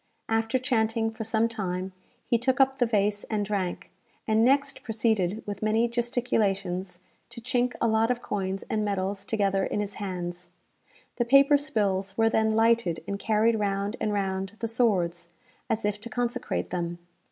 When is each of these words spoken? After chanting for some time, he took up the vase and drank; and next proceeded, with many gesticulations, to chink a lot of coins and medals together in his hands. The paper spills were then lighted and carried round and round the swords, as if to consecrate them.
After 0.29 0.57
chanting 0.57 1.11
for 1.11 1.23
some 1.23 1.47
time, 1.47 1.91
he 2.25 2.39
took 2.39 2.59
up 2.59 2.79
the 2.79 2.87
vase 2.87 3.23
and 3.25 3.45
drank; 3.45 3.91
and 4.27 4.43
next 4.43 4.81
proceeded, 4.81 5.43
with 5.45 5.61
many 5.61 5.87
gesticulations, 5.87 7.01
to 7.29 7.39
chink 7.39 7.73
a 7.79 7.87
lot 7.87 8.09
of 8.09 8.19
coins 8.23 8.63
and 8.67 8.83
medals 8.83 9.23
together 9.23 9.63
in 9.63 9.79
his 9.79 9.93
hands. 10.01 10.49
The 11.17 11.25
paper 11.25 11.55
spills 11.55 12.17
were 12.17 12.31
then 12.31 12.55
lighted 12.55 13.03
and 13.07 13.19
carried 13.19 13.59
round 13.59 13.95
and 14.01 14.11
round 14.11 14.53
the 14.57 14.67
swords, 14.67 15.29
as 15.69 15.85
if 15.85 16.01
to 16.01 16.09
consecrate 16.09 16.71
them. 16.71 16.97